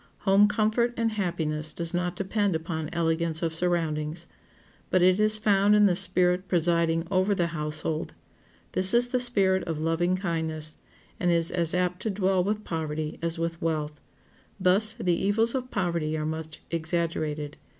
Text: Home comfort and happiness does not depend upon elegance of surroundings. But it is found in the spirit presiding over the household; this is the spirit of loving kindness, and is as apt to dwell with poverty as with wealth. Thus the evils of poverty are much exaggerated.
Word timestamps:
Home 0.21 0.47
comfort 0.47 0.95
and 0.97 1.11
happiness 1.11 1.71
does 1.71 1.93
not 1.93 2.15
depend 2.15 2.55
upon 2.55 2.89
elegance 2.91 3.43
of 3.43 3.53
surroundings. 3.53 4.25
But 4.89 5.03
it 5.03 5.19
is 5.19 5.37
found 5.37 5.75
in 5.75 5.85
the 5.85 5.95
spirit 5.95 6.47
presiding 6.47 7.05
over 7.11 7.35
the 7.35 7.45
household; 7.53 8.15
this 8.71 8.95
is 8.95 9.09
the 9.09 9.19
spirit 9.19 9.63
of 9.65 9.77
loving 9.79 10.15
kindness, 10.15 10.73
and 11.19 11.29
is 11.29 11.51
as 11.51 11.75
apt 11.75 12.01
to 12.01 12.09
dwell 12.09 12.43
with 12.43 12.63
poverty 12.63 13.19
as 13.21 13.37
with 13.37 13.61
wealth. 13.61 14.01
Thus 14.59 14.91
the 14.93 15.13
evils 15.13 15.53
of 15.53 15.69
poverty 15.69 16.17
are 16.17 16.25
much 16.25 16.63
exaggerated. 16.71 17.57